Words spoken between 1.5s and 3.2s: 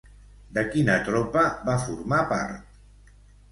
va formar part?